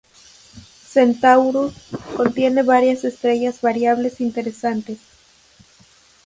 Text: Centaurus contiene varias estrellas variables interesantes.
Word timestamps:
Centaurus 0.93 1.75
contiene 2.17 2.63
varias 2.63 3.03
estrellas 3.03 3.61
variables 3.61 4.19
interesantes. 4.19 4.97